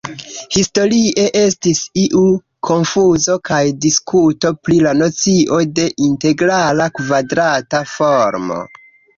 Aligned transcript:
Historie 0.53 1.25
estis 1.41 1.81
iu 2.03 2.23
konfuzo 2.69 3.35
kaj 3.49 3.61
diskuto 3.85 4.53
pri 4.65 4.79
la 4.87 4.95
nocio 5.05 5.61
de 5.81 5.87
integrala 6.09 6.89
kvadrata 7.01 7.85
formo. 7.97 8.63